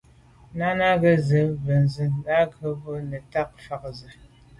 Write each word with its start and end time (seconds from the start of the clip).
Náná 0.57 0.85
à’ghə̀ 0.93 1.15
zí’jú 1.25 1.53
mbə́zə̄ 1.61 2.05
á 2.37 2.39
gə̄ 2.55 2.69
bút 2.79 2.79
búù 2.81 2.99
nə̀táà 3.09 3.45
fà’ 3.65 3.75
zə̀ 3.97 4.11
á 4.13 4.13
Rə́ə̀. 4.19 4.27